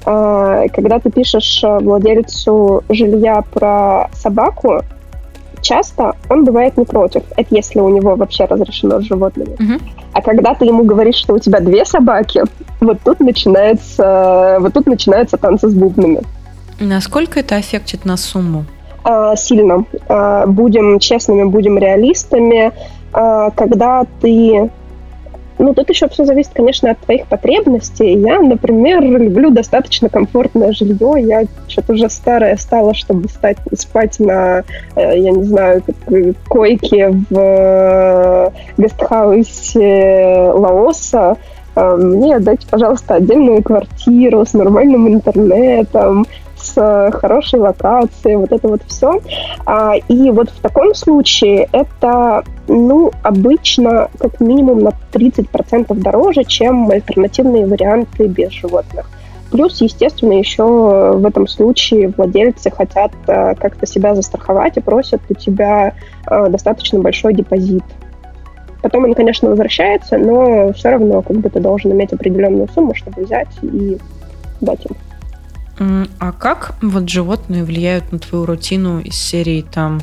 [0.04, 4.82] А, когда ты пишешь владельцу жилья про собаку,
[5.60, 7.22] часто он бывает не против.
[7.36, 9.56] Это если у него вообще разрешено с животными.
[9.56, 9.80] Uh-huh.
[10.12, 12.42] А когда ты ему говоришь, что у тебя две собаки,
[12.80, 16.20] вот тут начинается, вот тут начинаются танцы с бубнами.
[16.80, 18.64] Насколько это аффектит на сумму?
[19.04, 19.84] А, сильно.
[20.08, 22.72] А, будем честными, будем реалистами.
[23.12, 24.70] А, когда ты
[25.60, 28.14] ну, тут еще все зависит, конечно, от твоих потребностей.
[28.14, 31.14] Я, например, люблю достаточно комфортное жилье.
[31.18, 34.64] Я что-то уже старая стала, чтобы стать, спать на,
[34.96, 35.82] э, я не знаю,
[36.48, 41.36] койке в э, гестхаусе Лаоса.
[41.76, 46.26] Э, мне дайте, пожалуйста, отдельную квартиру с нормальным интернетом,
[46.74, 49.20] хорошей локацией, вот это вот все.
[49.66, 56.90] А, и вот в таком случае это, ну, обычно как минимум на 30% дороже, чем
[56.90, 59.10] альтернативные варианты без животных.
[59.50, 65.34] Плюс, естественно, еще в этом случае владельцы хотят э, как-то себя застраховать и просят у
[65.34, 65.94] тебя
[66.30, 67.82] э, достаточно большой депозит.
[68.80, 73.24] Потом он, конечно, возвращается, но все равно как бы ты должен иметь определенную сумму, чтобы
[73.24, 73.98] взять и
[74.60, 74.96] дать им.
[75.80, 80.02] А как вот животные влияют на твою рутину из серии там,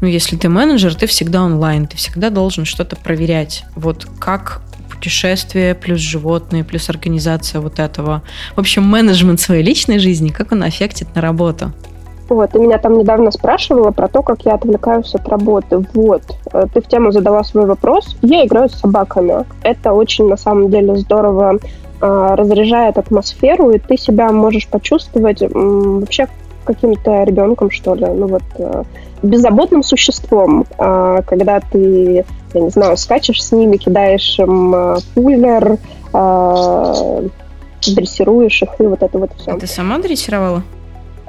[0.00, 3.64] ну, если ты менеджер, ты всегда онлайн, ты всегда должен что-то проверять.
[3.76, 8.22] Вот как путешествие плюс животные плюс организация вот этого.
[8.54, 11.72] В общем, менеджмент своей личной жизни, как он аффектит на работу?
[12.28, 15.84] Вот, ты меня там недавно спрашивала про то, как я отвлекаюсь от работы.
[15.94, 18.16] Вот, э, ты в тему задала свой вопрос.
[18.22, 19.44] Я играю с собаками.
[19.62, 21.58] Это очень, на самом деле, здорово
[22.00, 26.28] разряжает атмосферу, и ты себя можешь почувствовать вообще
[26.64, 28.84] каким-то ребенком, что ли, ну вот, э,
[29.22, 34.74] беззаботным существом, когда ты, я не знаю, скачешь с ними, кидаешь им
[35.14, 35.78] пулер,
[37.86, 39.52] дрессируешь их, и вот это вот все.
[39.52, 40.62] А ты сама дрессировала?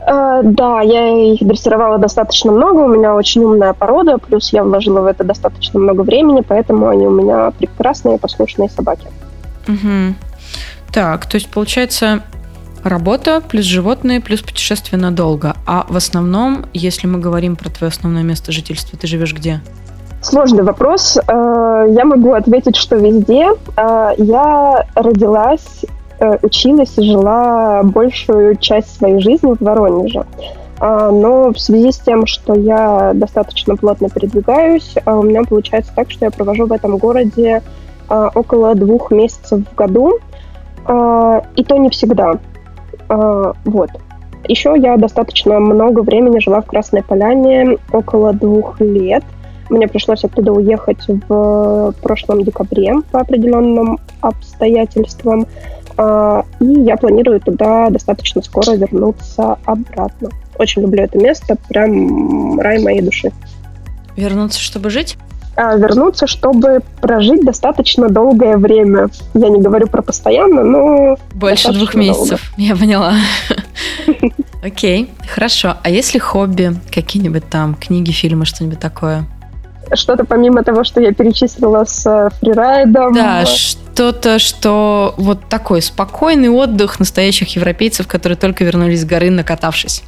[0.05, 5.01] Э, да, я их дрессировала достаточно много, у меня очень умная порода, плюс я вложила
[5.01, 9.07] в это достаточно много времени, поэтому они у меня прекрасные послушные собаки.
[9.67, 10.15] Угу.
[10.93, 12.21] Так, то есть получается
[12.84, 15.56] работа плюс животные плюс путешествие надолго.
[15.65, 19.62] А в основном, если мы говорим про твое основное место жительства, ты живешь где?
[20.21, 21.17] Сложный вопрос.
[21.17, 23.49] Э, я могу ответить, что везде.
[23.75, 25.84] Э, я родилась
[26.21, 30.23] Э, училась и жила большую часть своей жизни в Воронеже.
[30.80, 36.12] А, но в связи с тем, что я достаточно плотно передвигаюсь, у меня получается так,
[36.12, 37.63] что я провожу в этом городе
[38.08, 40.19] около двух месяцев в году,
[40.88, 42.34] и то не всегда.
[43.08, 43.89] Вот.
[44.48, 49.24] Еще я достаточно много времени жила в Красной Поляне, около двух лет.
[49.70, 55.46] Мне пришлось оттуда уехать в прошлом декабре по определенным обстоятельствам.
[55.98, 60.30] А, и я планирую туда достаточно скоро вернуться обратно.
[60.58, 63.32] Очень люблю это место, прям рай моей души.
[64.17, 65.17] Вернуться, чтобы жить?
[65.56, 69.10] А, вернуться, чтобы прожить достаточно долгое время.
[69.34, 71.18] Я не говорю про постоянно, но...
[71.34, 72.56] Больше двух месяцев, долго.
[72.70, 73.14] я поняла.
[74.64, 75.76] Окей, хорошо.
[75.84, 79.26] А если хобби, какие-нибудь там книги, фильмы, что-нибудь такое?
[79.94, 83.14] что-то помимо того, что я перечислила с э, фрирайдом.
[83.14, 90.04] Да, что-то, что вот такой спокойный отдых настоящих европейцев, которые только вернулись с горы, накатавшись.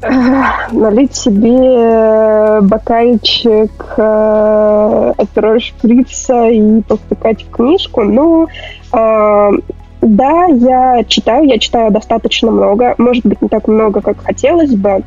[0.72, 8.02] Налить себе э, бокальчик э, апероль шприца и повтыкать в книжку.
[8.02, 8.46] Ну,
[8.92, 9.50] э,
[10.00, 12.94] да, я читаю, я читаю достаточно много.
[12.98, 15.02] Может быть, не так много, как хотелось бы.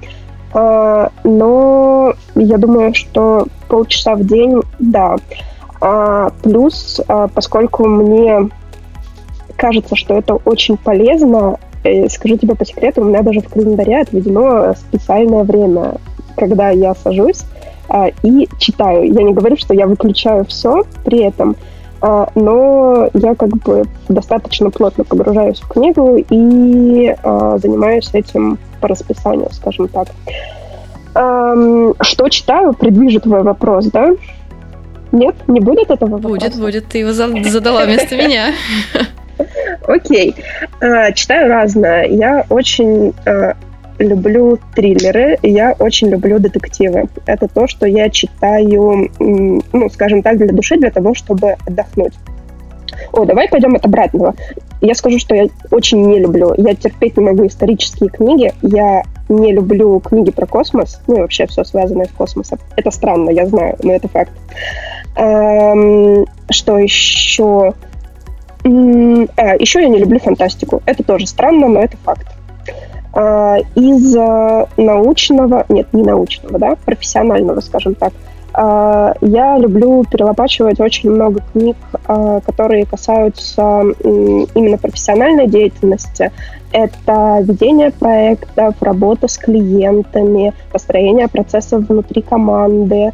[0.53, 5.15] А, но я думаю, что полчаса в день, да.
[5.79, 6.99] А, плюс,
[7.33, 8.49] поскольку мне
[9.55, 11.70] кажется, что это очень полезно, э,
[12.09, 15.95] скажу тебе по секрету, у меня даже в календаре отведено специальное время,
[16.37, 17.43] когда я сажусь
[18.23, 19.11] и читаю.
[19.11, 21.55] Я не говорю, что я выключаю все при этом,
[22.01, 27.15] но я как бы достаточно плотно погружаюсь в книгу и
[27.57, 30.07] занимаюсь этим по расписанию, скажем так.
[31.13, 34.11] Что читаю, предвижу твой вопрос, да?
[35.11, 36.45] Нет, не будет этого вопроса?
[36.45, 36.87] Будет, будет.
[36.87, 38.53] Ты его задала вместо меня.
[39.87, 40.35] Окей.
[40.79, 42.05] Э, читаю разное.
[42.05, 43.53] Я очень э,
[43.99, 47.07] люблю триллеры, я очень люблю детективы.
[47.25, 52.13] Это то, что я читаю, ну, скажем так, для души, для того, чтобы отдохнуть.
[53.13, 54.35] О, давай пойдем от обратного.
[54.81, 56.53] Я скажу, что я очень не люблю.
[56.57, 58.53] Я терпеть не могу исторические книги.
[58.61, 61.01] Я не люблю книги про космос.
[61.07, 62.59] Ну и вообще все связанное с космосом.
[62.75, 64.31] Это странно, я знаю, но это факт.
[65.15, 67.73] Эм, что еще?
[68.63, 70.81] А, еще я не люблю фантастику.
[70.85, 72.27] Это тоже странно, но это факт.
[73.13, 78.13] А, из э, научного, нет, не научного, да, профессионального, скажем так,
[78.53, 86.31] а, я люблю перелопачивать очень много книг, а, которые касаются именно профессиональной деятельности.
[86.73, 93.11] Это ведение проектов, работа с клиентами, построение процессов внутри команды,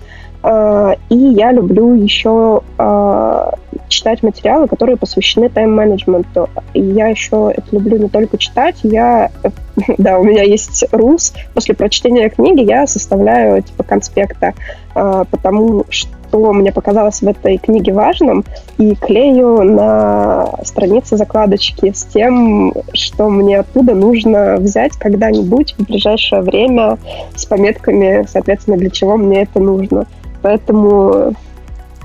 [1.10, 3.54] и я люблю еще а,
[3.88, 6.50] читать материалы, которые посвящены тайм-менеджменту.
[6.74, 9.32] Я еще это люблю не только читать, я,
[9.98, 11.34] да, у меня есть рус.
[11.54, 14.54] После прочтения книги я составляю типа конспекта,
[14.96, 16.18] а, потому что
[16.54, 18.44] мне показалось в этой книге важным,
[18.78, 26.42] и клею на странице закладочки с тем, что мне оттуда нужно взять когда-нибудь в ближайшее
[26.42, 26.98] время
[27.36, 30.06] с пометками, соответственно, для чего мне это нужно.
[30.42, 31.34] Поэтому,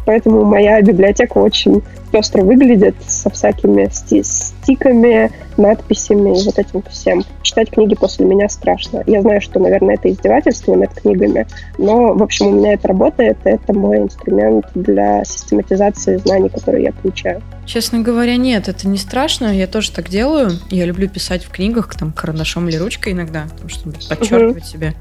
[0.04, 7.24] поэтому моя библиотека очень пестро выглядит со всякими сти стиками, надписями и вот этим всем.
[7.42, 9.02] Читать книги после меня страшно.
[9.06, 11.46] Я знаю, что, наверное, это издевательство над книгами,
[11.78, 16.92] но, в общем, у меня это работает, это мой инструмент для систематизации знаний, которые я
[16.92, 17.42] получаю.
[17.64, 19.56] Честно говоря, нет, это не страшно.
[19.56, 20.50] Я тоже так делаю.
[20.70, 24.66] Я люблю писать в книгах там карандашом или ручкой иногда, потому что подчеркивать uh-huh.
[24.66, 24.94] себе.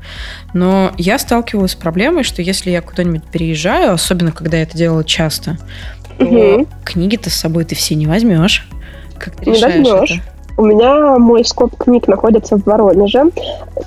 [0.53, 5.03] Но я сталкивалась с проблемой, что если я куда-нибудь переезжаю, особенно когда я это делала
[5.03, 5.57] часто,
[6.00, 6.67] то угу.
[6.83, 8.67] книги-то с собой ты все не возьмешь.
[9.17, 10.19] Как ты не решаешь возьмешь.
[10.19, 10.31] это?
[10.57, 13.31] У меня мой скоп книг находится в Воронеже.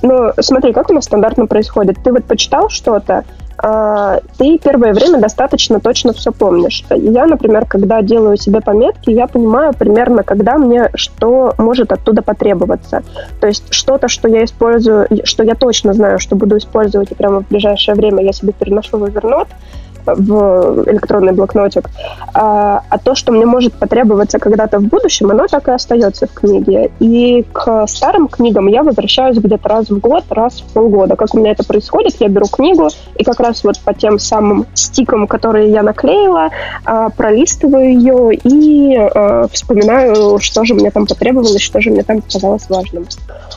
[0.02, 1.98] Ну, смотри, как у нас стандартно происходит.
[2.02, 3.24] Ты вот почитал что-то,
[3.56, 6.84] а, ты первое время достаточно точно все помнишь.
[6.90, 13.02] Я, например, когда делаю себе пометки, я понимаю примерно, когда мне что может оттуда потребоваться.
[13.40, 17.40] То есть что-то, что я использую, что я точно знаю, что буду использовать, и прямо
[17.40, 19.48] в ближайшее время я себе переношу в Evernote,
[20.06, 21.90] в электронный блокнотик.
[22.32, 26.32] А, а то, что мне может потребоваться когда-то в будущем, оно так и остается в
[26.32, 26.90] книге.
[27.00, 31.16] И к старым книгам я возвращаюсь где-то раз в год, раз в полгода.
[31.16, 34.66] Как у меня это происходит, я беру книгу и как раз вот по тем самым
[34.74, 36.50] стикам, которые я наклеила,
[36.84, 42.20] а, пролистываю ее и а, вспоминаю, что же мне там потребовалось, что же мне там
[42.20, 43.06] показалось важным.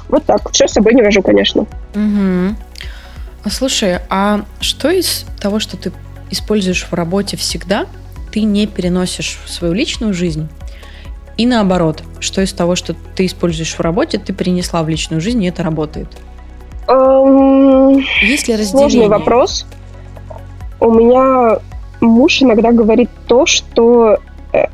[0.09, 0.49] Вот так.
[0.51, 1.65] Все с собой не вожу, конечно.
[1.93, 2.55] Угу.
[3.49, 5.91] Слушай, а что из того, что ты
[6.31, 7.85] используешь в работе всегда,
[8.31, 10.47] ты не переносишь в свою личную жизнь.
[11.37, 15.43] И наоборот, что из того, что ты используешь в работе, ты перенесла в личную жизнь,
[15.43, 16.07] и это работает.
[16.87, 18.89] Um, Есть ли разделение?
[18.89, 19.65] Сложный вопрос.
[20.79, 21.59] У меня
[22.01, 24.19] муж иногда говорит то, что
[24.53, 24.65] э,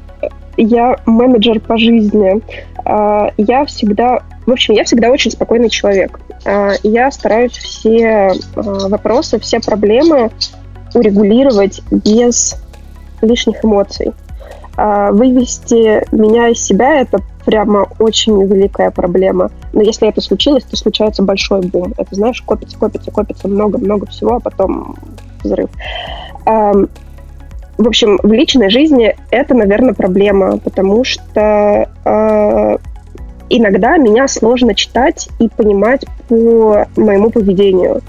[0.57, 2.41] я менеджер по жизни.
[2.85, 6.19] А, я всегда, в общем, я всегда очень спокойный человек.
[6.45, 10.31] А, я стараюсь все а, вопросы, все проблемы
[10.93, 12.56] урегулировать без
[13.21, 14.13] лишних эмоций.
[14.75, 19.51] А вывести меня из себя это прямо очень великая проблема.
[19.71, 21.93] Но если это случилось, то случается большой бум.
[21.97, 24.95] Это, знаешь, копится, копится, копится много-много всего, а потом
[25.43, 25.69] взрыв.
[27.77, 32.77] В общем, в личной жизни это, наверное, проблема, потому что э,
[33.49, 38.01] иногда меня сложно читать и понимать по моему поведению.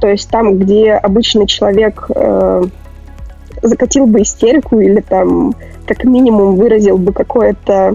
[0.00, 2.62] То есть там, где обычный человек э,
[3.62, 5.54] закатил бы истерику или там
[5.86, 7.94] как минимум выразил бы какое-то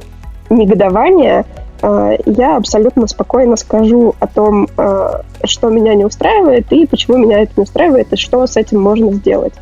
[0.49, 1.45] негодование,
[1.81, 5.09] э, я абсолютно спокойно скажу о том, э,
[5.45, 9.11] что меня не устраивает и почему меня это не устраивает и что с этим можно
[9.13, 9.53] сделать.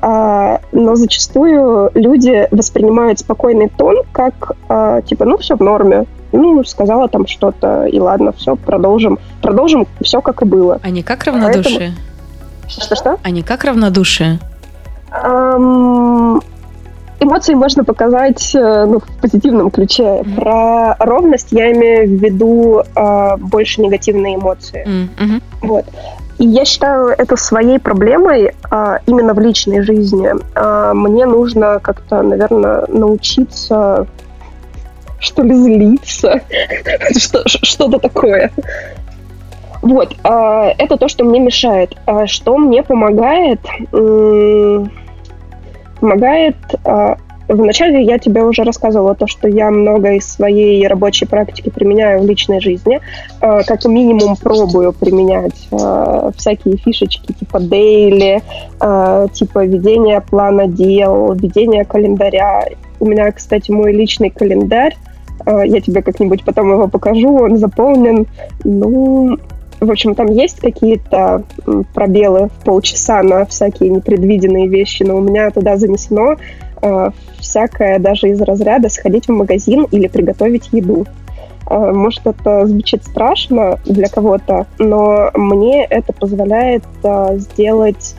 [0.00, 6.04] А, но зачастую люди воспринимают спокойный тон как а, типа, ну все в норме,
[6.36, 9.18] ну, сказала там что-то, и ладно, все, продолжим.
[9.42, 10.80] Продолжим все, как и было.
[10.82, 11.92] А не как равнодушие?
[12.68, 13.18] Что-что?
[13.22, 14.38] А не как равнодушие?
[15.12, 16.42] Um,
[17.20, 20.02] эмоции можно показать э, ну, в позитивном ключе.
[20.02, 20.34] Mm-hmm.
[20.34, 24.86] Про ровность я имею в виду э, больше негативные эмоции.
[24.86, 25.42] Mm-hmm.
[25.62, 25.84] Вот.
[26.38, 30.28] И я считаю это своей проблемой а, именно в личной жизни.
[30.54, 34.06] А, мне нужно как-то, наверное, научиться
[35.18, 36.40] что ли, злиться,
[37.62, 38.50] что-то такое.
[39.82, 41.96] Вот, а, это то, что мне мешает.
[42.06, 43.60] А что мне помогает?
[46.00, 47.16] Помогает а,
[47.48, 52.26] Вначале я тебе уже рассказывала то, что я много из своей рабочей практики применяю в
[52.26, 53.00] личной жизни.
[53.40, 55.68] Как минимум пробую применять
[56.36, 58.42] всякие фишечки типа дейли,
[59.32, 62.64] типа ведения плана дел, ведения календаря.
[63.00, 64.96] У меня, кстати, мой личный календарь
[65.44, 68.26] а, я тебе как-нибудь потом его покажу, он заполнен.
[68.64, 69.38] Ну,
[69.80, 71.42] в общем, там есть какие-то
[71.94, 76.36] пробелы в полчаса на всякие непредвиденные вещи, но у меня туда занесено
[76.80, 81.06] э, всякое даже из разряда сходить в магазин или приготовить еду.
[81.68, 86.84] Э, может, это звучит страшно для кого-то, но мне это позволяет
[87.34, 88.16] сделать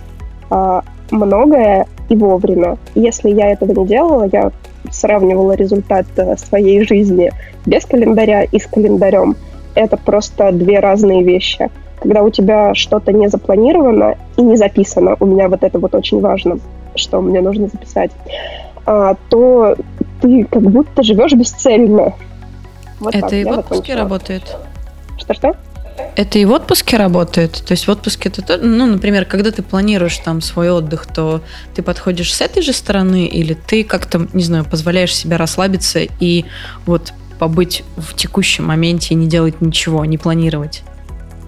[1.11, 2.77] многое и вовремя.
[2.95, 4.51] Если я этого не делала, я
[4.91, 7.31] сравнивала результат э, своей жизни
[7.65, 9.35] без календаря и с календарем,
[9.75, 11.69] это просто две разные вещи.
[11.99, 16.19] Когда у тебя что-то не запланировано и не записано, у меня вот это вот очень
[16.19, 16.59] важно,
[16.95, 18.11] что мне нужно записать,
[18.85, 19.75] а, то
[20.21, 22.13] ты как будто живешь бесцельно.
[22.99, 24.57] Вот это так, и в отпуске работает?
[25.17, 25.55] Что-что?
[26.15, 27.63] Это и в отпуске работает?
[27.65, 31.41] То есть в отпуске ты, ну, например, когда ты планируешь там свой отдых, то
[31.75, 36.45] ты подходишь с этой же стороны или ты как-то, не знаю, позволяешь себе расслабиться и
[36.85, 40.83] вот побыть в текущем моменте и не делать ничего, не планировать?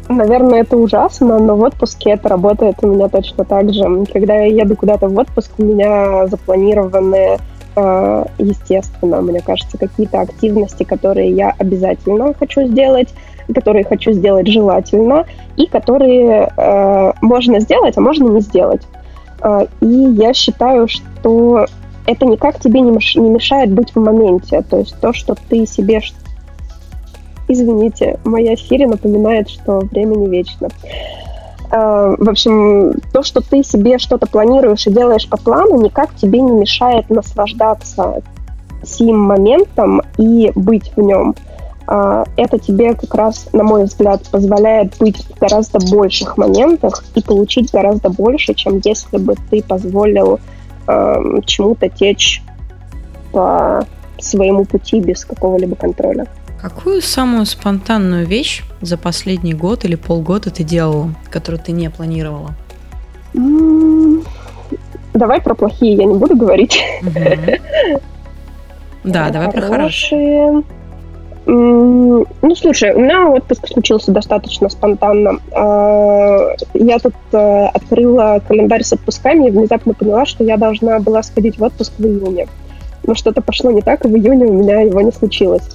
[0.08, 4.06] Наверное, это ужасно, но в отпуске это работает у меня точно так же.
[4.12, 7.38] Когда я еду куда-то в отпуск, у меня запланированы
[7.76, 13.10] э, естественно, мне кажется, какие-то активности, которые я обязательно хочу сделать,
[13.54, 15.26] которые хочу сделать желательно,
[15.58, 18.82] и которые э, можно сделать, а можно не сделать.
[19.42, 21.66] Э, и я считаю, что
[22.06, 24.62] это никак тебе не, не мешает быть в моменте.
[24.70, 26.02] То есть то, что ты себе...
[27.48, 30.70] Извините, моя Сири напоминает, что время не вечно.
[31.72, 36.42] Э, в общем, то, что ты себе что-то планируешь и делаешь по плану, никак тебе
[36.42, 38.22] не мешает наслаждаться
[38.84, 41.36] сим моментом и быть в нем.
[41.92, 47.22] А, это тебе как раз, на мой взгляд, позволяет быть в гораздо больших моментах и
[47.24, 50.40] получить гораздо больше, чем если бы ты позволил
[50.88, 51.16] э,
[51.48, 52.44] чему-то течь
[53.32, 53.88] по
[54.20, 56.28] своему пути без какого-либо контроля.
[56.62, 62.54] Какую самую спонтанную вещь за последний год или полгода ты делала, которую ты не планировала?
[65.16, 66.80] Давай про плохие я не буду говорить.
[69.02, 70.62] Да, давай про хорошие.
[71.52, 75.40] Ну, слушай, у меня отпуск случился достаточно спонтанно.
[75.52, 81.24] А, я тут э, открыла календарь с отпусками и внезапно поняла, что я должна была
[81.24, 82.48] сходить в отпуск в июне.
[83.08, 85.68] Но что-то пошло не так, и в июне у меня его не случилось.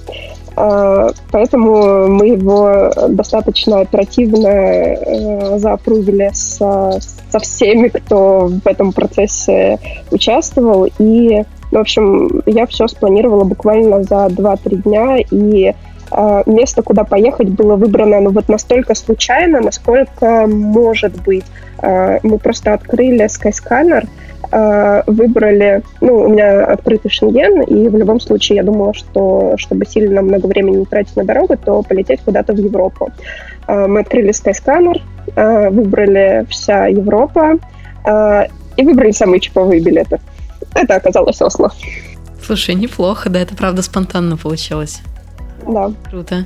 [0.55, 6.99] А, поэтому мы его достаточно оперативно э, заапрувили со,
[7.41, 9.77] всеми, кто в этом процессе
[10.09, 10.87] участвовал.
[10.99, 15.73] И, в общем, я все спланировала буквально за 2-3 дня, и
[16.11, 21.45] э, место, куда поехать, было выбрано ну, вот настолько случайно, насколько может быть.
[21.81, 24.07] Э, мы просто открыли Skyscanner,
[24.51, 29.85] э, выбрали, ну, у меня открытый Шенген, и в любом случае я думала, что чтобы
[29.85, 33.11] сильно много времени не тратить на дорогу, то полететь куда-то в Европу.
[33.67, 35.01] Э, мы открыли Skyscanner,
[35.35, 37.57] э, выбрали вся Европа
[38.05, 38.43] э,
[38.77, 40.19] и выбрали самые чиповые билеты.
[40.75, 41.71] Это оказалось Осло.
[42.45, 45.01] Слушай, неплохо, да, это правда спонтанно получилось.
[45.67, 45.91] Да.
[46.09, 46.45] Круто.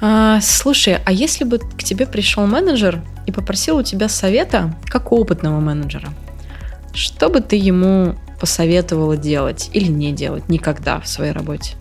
[0.00, 5.12] А, слушай, а если бы к тебе пришел менеджер и попросил у тебя совета, как
[5.12, 6.08] у опытного менеджера,
[6.94, 11.76] что бы ты ему посоветовала делать или не делать никогда в своей работе?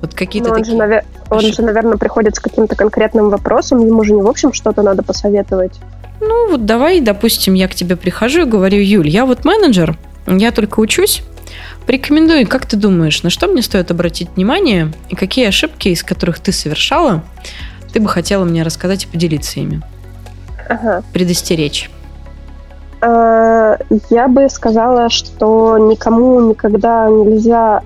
[0.00, 0.72] Вот какие-то он, такие...
[0.72, 1.04] же, навер...
[1.30, 5.02] он же, наверное, приходит с каким-то конкретным вопросом, ему же не в общем что-то надо
[5.02, 5.80] посоветовать.
[6.20, 9.96] Ну вот давай, допустим, я к тебе прихожу и говорю, Юль, я вот менеджер,
[10.26, 11.22] я только учусь,
[11.86, 16.40] Порекомендуй, как ты думаешь, на что мне стоит обратить внимание и какие ошибки, из которых
[16.40, 17.22] ты совершала,
[17.92, 19.82] ты бы хотела мне рассказать и поделиться ими?
[20.68, 21.04] Ага.
[21.12, 21.88] Предостеречь.
[23.00, 23.78] А,
[24.10, 27.82] я бы сказала, что никому никогда нельзя,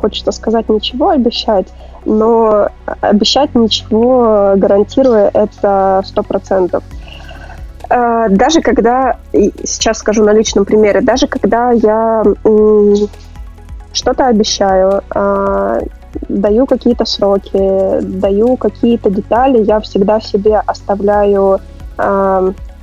[0.00, 1.66] хочется сказать, ничего обещать,
[2.04, 2.68] но
[3.00, 6.84] обещать ничего, гарантируя это сто процентов.
[7.90, 12.22] А, даже когда, сейчас скажу на личном примере, даже когда я
[13.92, 15.80] что-то обещаю, а,
[16.28, 21.60] даю какие-то сроки, даю какие-то детали, я всегда себе оставляю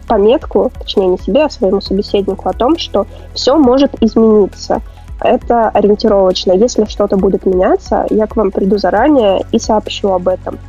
[0.08, 4.82] пометку, точнее не себе, а своему собеседнику о том, что все может измениться.
[5.20, 6.52] Это ориентировочно.
[6.52, 10.60] Если что-то будет меняться, я к вам приду заранее и сообщу об этом.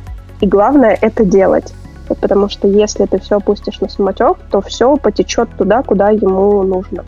[0.41, 1.73] И главное это делать.
[2.21, 7.05] Потому что если ты все опустишь на самотек, то все потечет туда, куда ему нужно.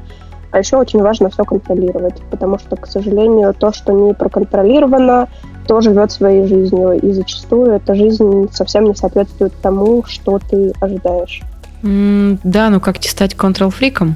[0.52, 5.30] А еще очень важно все контролировать, потому что, к сожалению, то, что не проконтролировано,
[5.66, 7.00] то живет своей жизнью.
[7.02, 11.42] И зачастую эта жизнь совсем не соответствует тому, что ты ожидаешь.
[11.84, 14.16] Mm, да, ну как тебе стать контрол-фриком?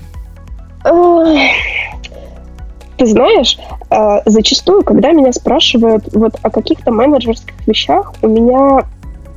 [2.97, 3.57] Ты знаешь,
[3.89, 8.85] э, зачастую, когда меня спрашивают вот о каких-то менеджерских вещах, у меня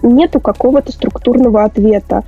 [0.03, 2.25] нету какого-то структурного ответа.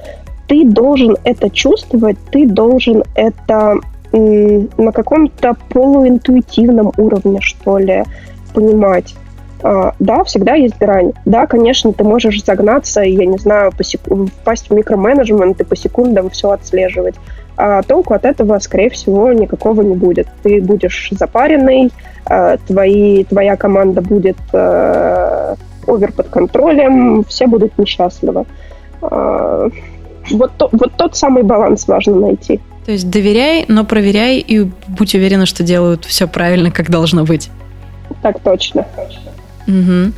[0.49, 3.77] Ты должен это чувствовать, ты должен это
[4.13, 8.05] на каком-то полуинтуитивном уровне, что ли,
[8.53, 9.15] понимать.
[9.63, 11.13] А, да, всегда есть грань.
[11.25, 14.01] Да, конечно, ты можешь загнаться, я не знаю, по сек...
[14.41, 17.15] впасть в микроменеджмент и по секундам все отслеживать.
[17.57, 20.29] А толку от этого, скорее всего, никакого не будет.
[20.43, 21.93] Ты будешь запаренный,
[22.25, 25.57] а, твои, твоя команда будет а,
[25.87, 28.45] овер под контролем, все будут несчастливы.
[29.03, 29.69] А,
[30.31, 32.61] вот, то, вот тот самый баланс важно найти.
[32.87, 37.51] То есть доверяй, но проверяй и будь уверена, что делают все правильно, как должно быть.
[38.23, 38.87] Так точно.
[39.67, 40.13] Угу.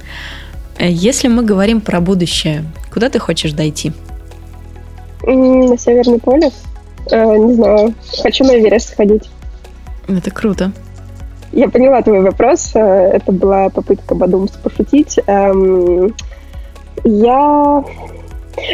[0.79, 3.93] Если мы говорим про будущее, куда ты хочешь дойти?
[5.23, 6.55] На Северный полюс.
[7.11, 7.95] Э, не знаю.
[8.23, 9.31] Хочу на Эверест сходить.
[10.09, 10.73] Это круто.
[11.53, 12.73] Я поняла твой вопрос.
[12.75, 15.19] Э, это была попытка Бадумс пошутить.
[15.27, 16.15] Эм,
[17.05, 17.85] я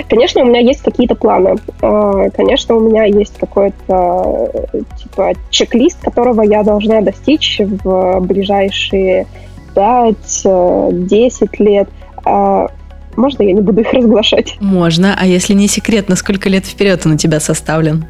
[0.08, 1.56] Конечно, у меня есть какие-то планы.
[1.82, 4.68] Э, конечно, у меня есть какой-то
[5.00, 9.26] типа чек-лист, которого я должна достичь в ближайшие
[9.74, 11.88] 5-10 лет.
[12.24, 12.68] А
[13.16, 14.56] можно я не буду их разглашать?
[14.60, 15.16] Можно.
[15.18, 18.04] А если не секрет, на сколько лет вперед он у тебя составлен?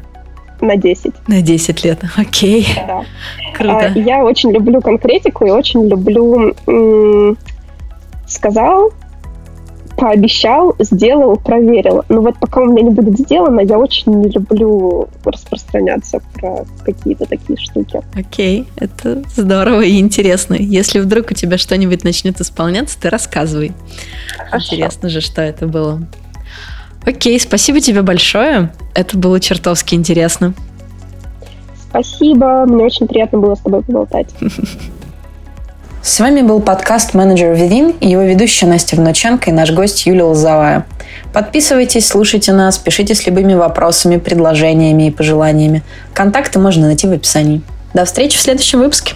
[0.61, 1.13] На 10.
[1.27, 2.67] На 10 лет, окей.
[2.87, 3.03] Да.
[3.55, 3.91] Круто.
[3.95, 7.37] А, я очень люблю конкретику и очень люблю м-
[8.27, 8.91] сказал,
[9.97, 12.03] пообещал, сделал, проверил.
[12.09, 17.25] Но вот пока у меня не будет сделано, я очень не люблю распространяться про какие-то
[17.25, 18.01] такие штуки.
[18.15, 20.55] Окей, это здорово и интересно.
[20.57, 23.73] Если вдруг у тебя что-нибудь начнет исполняться, ты рассказывай.
[24.37, 24.75] Хорошо.
[24.75, 26.01] Интересно же, что это было.
[27.09, 28.69] Окей, спасибо тебе большое.
[28.93, 30.53] Это было чертовски интересно.
[31.89, 34.27] Спасибо, мне очень приятно было с тобой поболтать.
[36.03, 40.21] С вами был подкаст «Менеджер Within» и его ведущая Настя Внученко и наш гость Юлия
[40.21, 40.85] Лозовая.
[41.33, 45.81] Подписывайтесь, слушайте нас, пишите с любыми вопросами, предложениями и пожеланиями.
[46.13, 47.63] Контакты можно найти в описании.
[47.95, 49.15] До встречи в следующем выпуске.